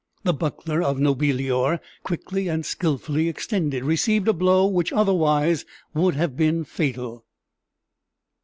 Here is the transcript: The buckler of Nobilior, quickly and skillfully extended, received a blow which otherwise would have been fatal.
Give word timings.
The 0.23 0.33
buckler 0.33 0.81
of 0.81 0.97
Nobilior, 0.97 1.79
quickly 2.01 2.47
and 2.47 2.65
skillfully 2.65 3.29
extended, 3.29 3.83
received 3.83 4.27
a 4.27 4.33
blow 4.33 4.65
which 4.65 4.91
otherwise 4.91 5.63
would 5.93 6.15
have 6.15 6.35
been 6.35 6.63
fatal. 6.63 7.23